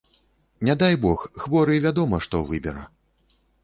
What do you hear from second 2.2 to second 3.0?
што, выбера.